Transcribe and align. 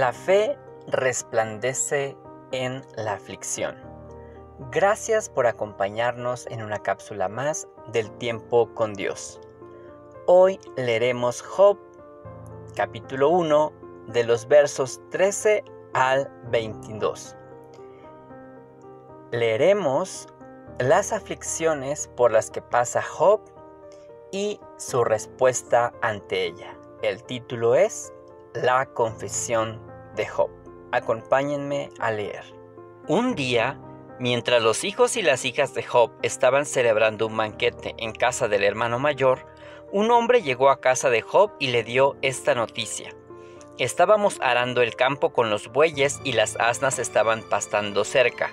La 0.00 0.14
fe 0.14 0.56
resplandece 0.86 2.16
en 2.52 2.82
la 2.96 3.12
aflicción. 3.12 3.76
Gracias 4.70 5.28
por 5.28 5.46
acompañarnos 5.46 6.46
en 6.46 6.62
una 6.62 6.78
cápsula 6.78 7.28
más 7.28 7.68
del 7.92 8.10
tiempo 8.12 8.72
con 8.72 8.94
Dios. 8.94 9.38
Hoy 10.26 10.58
leeremos 10.78 11.42
Job 11.42 11.76
capítulo 12.74 13.28
1 13.28 13.72
de 14.06 14.24
los 14.24 14.48
versos 14.48 15.02
13 15.10 15.64
al 15.92 16.32
22. 16.50 17.36
Leeremos 19.32 20.28
las 20.78 21.12
aflicciones 21.12 22.08
por 22.16 22.32
las 22.32 22.50
que 22.50 22.62
pasa 22.62 23.02
Job 23.02 23.42
y 24.32 24.58
su 24.78 25.04
respuesta 25.04 25.92
ante 26.00 26.46
ella. 26.46 26.74
El 27.02 27.22
título 27.22 27.74
es 27.74 28.14
La 28.54 28.86
confesión 28.86 29.89
de 30.16 30.26
Job. 30.26 30.50
Acompáñenme 30.92 31.90
a 31.98 32.10
leer. 32.10 32.44
Un 33.08 33.34
día, 33.34 33.78
mientras 34.18 34.62
los 34.62 34.84
hijos 34.84 35.16
y 35.16 35.22
las 35.22 35.44
hijas 35.44 35.74
de 35.74 35.82
Job 35.82 36.12
estaban 36.22 36.66
celebrando 36.66 37.26
un 37.26 37.36
banquete 37.36 37.94
en 37.98 38.12
casa 38.12 38.48
del 38.48 38.64
hermano 38.64 38.98
mayor, 38.98 39.46
un 39.92 40.10
hombre 40.10 40.42
llegó 40.42 40.70
a 40.70 40.80
casa 40.80 41.10
de 41.10 41.22
Job 41.22 41.52
y 41.58 41.68
le 41.68 41.82
dio 41.82 42.16
esta 42.22 42.54
noticia. 42.54 43.14
Estábamos 43.78 44.38
arando 44.42 44.82
el 44.82 44.94
campo 44.94 45.32
con 45.32 45.50
los 45.50 45.68
bueyes 45.72 46.20
y 46.22 46.32
las 46.32 46.56
asnas 46.56 46.98
estaban 46.98 47.42
pastando 47.42 48.04
cerca. 48.04 48.50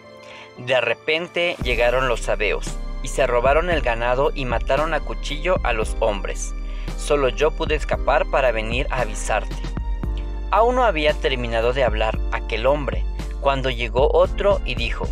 De 0.57 0.79
repente 0.79 1.55
llegaron 1.63 2.07
los 2.07 2.21
sabeos 2.21 2.65
y 3.03 3.09
se 3.09 3.27
robaron 3.27 3.69
el 3.69 3.81
ganado 3.81 4.31
y 4.33 4.45
mataron 4.45 4.93
a 4.93 5.01
cuchillo 5.01 5.57
a 5.63 5.73
los 5.73 5.97
hombres. 5.99 6.53
Solo 6.97 7.29
yo 7.29 7.51
pude 7.51 7.75
escapar 7.75 8.25
para 8.31 8.51
venir 8.51 8.87
a 8.89 9.01
avisarte. 9.01 9.55
Aún 10.57 10.77
no 10.77 10.85
había 10.85 11.13
terminado 11.13 11.71
de 11.71 11.83
hablar 11.83 12.17
aquel 12.31 12.65
hombre, 12.65 13.05
cuando 13.41 13.69
llegó 13.69 14.09
otro 14.11 14.59
y 14.65 14.73
dijo, 14.73 15.05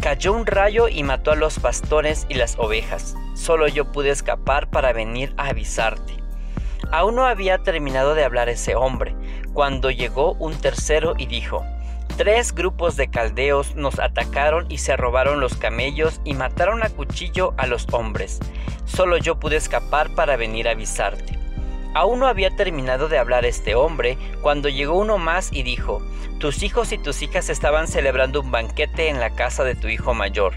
Cayó 0.00 0.32
un 0.32 0.46
rayo 0.46 0.88
y 0.88 1.04
mató 1.04 1.30
a 1.30 1.36
los 1.36 1.60
pastores 1.60 2.26
y 2.28 2.34
las 2.34 2.58
ovejas. 2.58 3.14
Solo 3.36 3.68
yo 3.68 3.92
pude 3.92 4.10
escapar 4.10 4.68
para 4.70 4.92
venir 4.92 5.32
a 5.36 5.50
avisarte. 5.50 6.14
Aún 6.90 7.14
no 7.14 7.24
había 7.24 7.58
terminado 7.58 8.16
de 8.16 8.24
hablar 8.24 8.48
ese 8.48 8.74
hombre, 8.74 9.14
cuando 9.52 9.92
llegó 9.92 10.32
un 10.40 10.54
tercero 10.54 11.14
y 11.16 11.26
dijo, 11.26 11.64
Tres 12.16 12.52
grupos 12.52 12.96
de 12.96 13.08
caldeos 13.08 13.76
nos 13.76 14.00
atacaron 14.00 14.66
y 14.68 14.78
se 14.78 14.96
robaron 14.96 15.38
los 15.38 15.56
camellos 15.56 16.20
y 16.24 16.34
mataron 16.34 16.82
a 16.82 16.88
cuchillo 16.88 17.54
a 17.58 17.68
los 17.68 17.86
hombres. 17.92 18.40
Solo 18.86 19.18
yo 19.18 19.38
pude 19.38 19.54
escapar 19.54 20.12
para 20.16 20.36
venir 20.36 20.66
a 20.66 20.72
avisarte. 20.72 21.33
Aún 21.94 22.18
no 22.18 22.26
había 22.26 22.50
terminado 22.50 23.08
de 23.08 23.18
hablar 23.18 23.44
este 23.44 23.74
hombre 23.74 24.18
cuando 24.42 24.68
llegó 24.68 24.98
uno 24.98 25.18
más 25.18 25.52
y 25.52 25.62
dijo, 25.62 26.02
Tus 26.38 26.62
hijos 26.62 26.92
y 26.92 26.98
tus 26.98 27.22
hijas 27.22 27.48
estaban 27.48 27.88
celebrando 27.88 28.40
un 28.40 28.50
banquete 28.50 29.08
en 29.08 29.20
la 29.20 29.30
casa 29.30 29.64
de 29.64 29.74
tu 29.74 29.88
hijo 29.88 30.12
mayor 30.12 30.54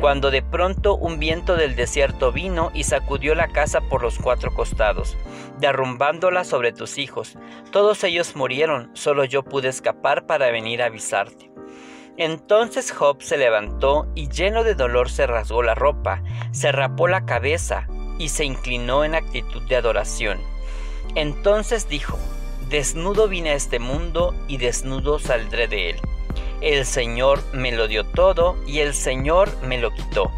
cuando 0.00 0.30
de 0.30 0.42
pronto 0.42 0.96
un 0.96 1.18
viento 1.18 1.56
del 1.56 1.74
desierto 1.74 2.30
vino 2.30 2.70
y 2.72 2.84
sacudió 2.84 3.34
la 3.34 3.48
casa 3.48 3.80
por 3.80 4.02
los 4.02 4.18
cuatro 4.18 4.54
costados, 4.54 5.16
derrumbándola 5.58 6.44
sobre 6.44 6.72
tus 6.72 6.98
hijos. 6.98 7.36
Todos 7.72 8.04
ellos 8.04 8.36
murieron, 8.36 8.90
solo 8.94 9.24
yo 9.24 9.42
pude 9.42 9.68
escapar 9.68 10.26
para 10.26 10.50
venir 10.50 10.82
a 10.82 10.86
avisarte. 10.86 11.50
Entonces 12.16 12.90
Job 12.90 13.22
se 13.22 13.36
levantó 13.36 14.10
y 14.14 14.28
lleno 14.28 14.64
de 14.64 14.74
dolor 14.74 15.10
se 15.10 15.26
rasgó 15.26 15.62
la 15.62 15.74
ropa, 15.74 16.22
se 16.52 16.72
rapó 16.72 17.08
la 17.08 17.24
cabeza 17.24 17.86
y 18.18 18.30
se 18.30 18.44
inclinó 18.44 19.04
en 19.04 19.14
actitud 19.14 19.62
de 19.68 19.76
adoración. 19.76 20.38
Entonces 21.14 21.88
dijo, 21.88 22.18
Desnudo 22.68 23.28
vine 23.28 23.50
a 23.50 23.54
este 23.54 23.78
mundo 23.78 24.34
y 24.46 24.58
desnudo 24.58 25.18
saldré 25.18 25.68
de 25.68 25.90
él. 25.90 25.96
El 26.60 26.84
Señor 26.84 27.42
me 27.54 27.72
lo 27.72 27.88
dio 27.88 28.04
todo 28.04 28.56
y 28.66 28.80
el 28.80 28.92
Señor 28.92 29.50
me 29.62 29.78
lo 29.78 29.90
quitó. 29.90 30.30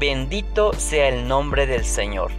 Bendito 0.00 0.72
sea 0.72 1.08
el 1.08 1.28
nombre 1.28 1.66
del 1.66 1.84
Señor. 1.84 2.30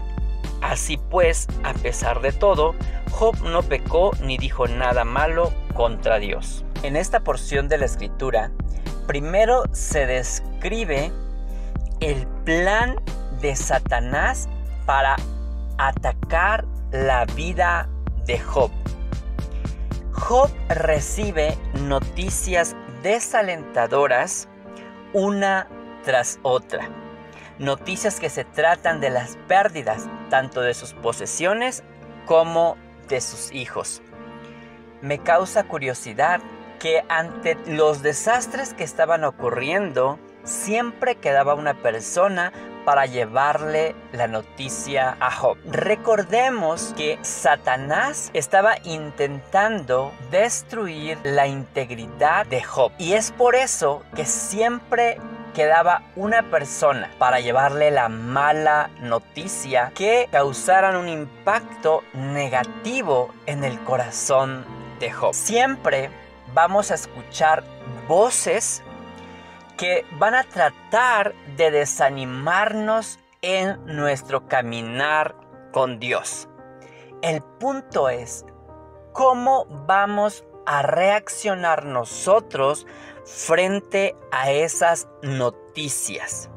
Así 0.62 0.98
pues, 0.98 1.48
a 1.64 1.74
pesar 1.74 2.22
de 2.22 2.32
todo, 2.32 2.74
Job 3.12 3.40
no 3.44 3.62
pecó 3.62 4.12
ni 4.20 4.38
dijo 4.38 4.68
nada 4.68 5.04
malo 5.06 5.54
contra 5.76 6.18
Dios. 6.18 6.66
En 6.82 6.96
esta 6.96 7.20
porción 7.20 7.68
de 7.68 7.78
la 7.78 7.86
escritura, 7.86 8.52
primero 9.06 9.64
se 9.74 10.08
describe 10.08 11.12
el 12.00 12.26
plan 12.46 12.96
de 13.42 13.56
Satanás 13.56 14.50
para 14.88 15.18
atacar 15.78 16.66
la 17.04 17.26
vida 17.26 17.90
de 18.26 18.40
Job. 18.40 18.72
Job 20.14 20.50
recibe 20.70 21.58
noticias 21.82 22.74
desalentadoras 23.04 24.48
una 25.12 25.68
tras 26.06 26.40
otra. 26.42 26.90
Noticias 27.60 28.20
que 28.20 28.30
se 28.30 28.46
tratan 28.46 29.02
de 29.02 29.10
las 29.10 29.38
pérdidas 29.48 30.08
tanto 30.30 30.62
de 30.62 30.74
sus 30.74 30.94
posesiones 30.94 31.84
como 32.26 32.78
de 33.10 33.20
sus 33.20 33.52
hijos. 33.52 34.02
Me 35.02 35.20
causa 35.20 35.66
curiosidad 35.66 36.40
que 36.80 37.04
ante 37.10 37.58
los 37.68 38.04
desastres 38.04 38.74
que 38.74 38.86
estaban 38.86 39.26
ocurriendo, 39.26 40.18
siempre 40.44 41.16
quedaba 41.16 41.56
una 41.56 41.74
persona 41.74 42.54
para 42.86 43.06
llevarle 43.08 43.96
la 44.14 44.28
noticia 44.28 45.18
a 45.20 45.32
Job. 45.32 45.58
Recordemos 45.66 46.94
que 46.96 47.18
Satanás 47.24 48.30
estaba 48.34 48.76
intentando 48.84 50.14
destruir 50.32 51.18
la 51.24 51.48
integridad 51.48 52.46
de 52.46 52.62
Job 52.62 52.92
y 52.98 53.14
es 53.14 53.32
por 53.32 53.56
eso 53.56 54.04
que 54.16 54.26
siempre 54.26 55.18
quedaba 55.56 56.04
una 56.16 56.44
persona 56.52 57.10
para 57.18 57.40
llevarle 57.40 57.90
la 57.90 58.10
mala 58.10 58.90
noticia 59.02 59.92
que 59.96 60.28
causaran 60.32 60.98
un 60.98 61.08
impacto 61.08 62.04
negativo 62.14 63.34
en 63.46 63.64
el 63.64 63.80
corazón 63.84 64.66
de 65.00 65.12
Job. 65.12 65.34
Siempre 65.34 66.10
vamos 66.54 66.92
a 66.92 66.96
escuchar 66.96 67.64
voces 68.08 68.84
que 69.78 70.06
van 70.20 70.36
a 70.36 70.44
tratar 70.44 71.34
de 71.58 71.72
desanimarnos 71.72 73.20
en 73.42 73.84
nuestro 73.86 74.48
caminar 74.48 75.36
con 75.72 76.00
Dios. 76.00 76.48
El 77.22 77.42
punto 77.42 78.10
es 78.10 78.46
cómo 79.14 79.66
vamos 79.88 80.46
a 80.66 80.82
reaccionar 80.82 81.86
nosotros 81.86 82.88
frente 83.26 84.16
a 84.32 84.52
esas 84.52 85.08
noticias. 85.22 86.50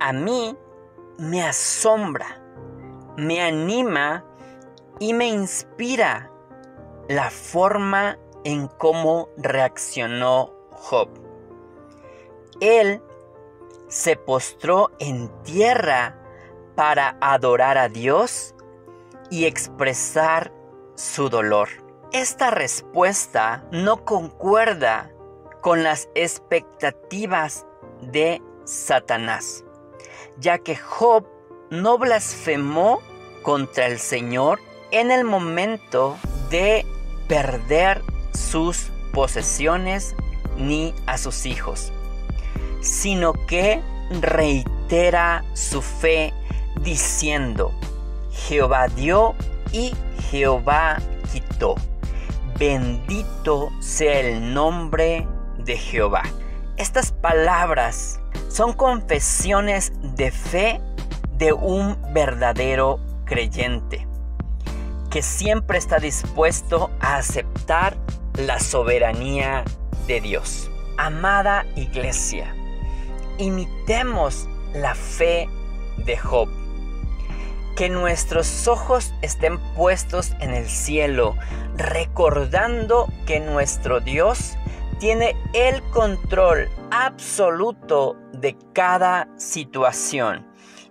A 0.00 0.12
mí 0.12 0.56
me 1.18 1.42
asombra, 1.42 2.40
me 3.16 3.42
anima 3.42 4.24
y 5.00 5.12
me 5.12 5.28
inspira 5.28 6.30
la 7.08 7.30
forma 7.30 8.18
en 8.44 8.68
cómo 8.68 9.28
reaccionó 9.36 10.54
Job. 10.70 11.27
Él 12.60 13.02
se 13.88 14.16
postró 14.16 14.90
en 14.98 15.30
tierra 15.42 16.16
para 16.74 17.16
adorar 17.20 17.78
a 17.78 17.88
Dios 17.88 18.54
y 19.30 19.44
expresar 19.44 20.52
su 20.94 21.28
dolor. 21.28 21.68
Esta 22.12 22.50
respuesta 22.50 23.64
no 23.70 24.04
concuerda 24.04 25.12
con 25.60 25.82
las 25.82 26.08
expectativas 26.14 27.66
de 28.00 28.42
Satanás, 28.64 29.64
ya 30.38 30.58
que 30.58 30.76
Job 30.76 31.26
no 31.70 31.98
blasfemó 31.98 33.00
contra 33.42 33.86
el 33.86 33.98
Señor 33.98 34.60
en 34.90 35.10
el 35.10 35.24
momento 35.24 36.16
de 36.50 36.86
perder 37.28 38.02
sus 38.32 38.90
posesiones 39.12 40.14
ni 40.56 40.94
a 41.06 41.18
sus 41.18 41.44
hijos 41.46 41.92
sino 42.80 43.32
que 43.46 43.82
reitera 44.20 45.44
su 45.54 45.82
fe 45.82 46.32
diciendo, 46.82 47.72
Jehová 48.30 48.88
dio 48.88 49.34
y 49.72 49.92
Jehová 50.30 50.98
quitó. 51.32 51.74
Bendito 52.58 53.70
sea 53.80 54.20
el 54.20 54.52
nombre 54.52 55.26
de 55.58 55.76
Jehová. 55.76 56.22
Estas 56.76 57.12
palabras 57.12 58.20
son 58.48 58.72
confesiones 58.72 59.92
de 60.02 60.30
fe 60.30 60.80
de 61.36 61.52
un 61.52 61.96
verdadero 62.12 62.98
creyente 63.24 64.08
que 65.10 65.22
siempre 65.22 65.78
está 65.78 65.98
dispuesto 65.98 66.90
a 67.00 67.16
aceptar 67.16 67.96
la 68.34 68.58
soberanía 68.60 69.64
de 70.06 70.20
Dios. 70.20 70.70
Amada 70.98 71.64
iglesia, 71.76 72.54
imitemos 73.38 74.48
la 74.74 74.94
fe 74.94 75.48
de 75.98 76.16
Job. 76.16 76.48
que 77.76 77.88
nuestros 77.88 78.66
ojos 78.66 79.14
estén 79.22 79.56
puestos 79.74 80.32
en 80.40 80.50
el 80.52 80.66
cielo, 80.66 81.36
recordando 81.76 83.06
que 83.24 83.38
nuestro 83.38 84.00
Dios 84.00 84.58
tiene 84.98 85.36
el 85.52 85.80
control 85.90 86.68
absoluto 86.90 88.16
de 88.32 88.56
cada 88.72 89.28
situación 89.36 90.44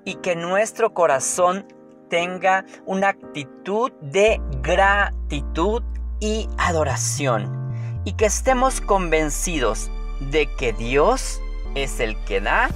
y 0.06 0.16
que 0.16 0.38
nuestro 0.38 0.94
corazón 0.94 1.68
tenga 2.10 2.64
una 2.86 3.10
actitud 3.10 3.92
de 4.02 4.40
gratitud 4.62 5.84
y 6.22 6.48
adoración 6.58 8.02
y 8.06 8.14
que 8.14 8.28
estemos 8.28 8.80
convencidos 8.80 9.92
de 10.32 10.48
que 10.56 10.72
Dios 10.72 11.42
es 11.84 12.00
el 12.00 12.18
que 12.26 12.42
da 12.42 12.70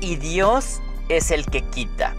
y 0.00 0.16
Dios 0.16 0.80
es 1.08 1.30
el 1.30 1.46
que 1.46 1.62
quita 1.62 2.14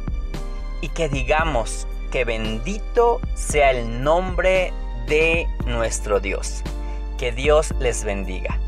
y 0.82 0.90
que 0.90 1.10
digamos 1.10 1.88
que 2.12 2.26
bendito 2.26 3.20
sea 3.34 3.72
el 3.72 4.04
nombre 4.04 4.74
de 5.08 5.48
nuestro 5.66 6.20
Dios. 6.20 6.62
Que 7.18 7.32
Dios 7.32 7.74
les 7.80 8.04
bendiga. 8.04 8.60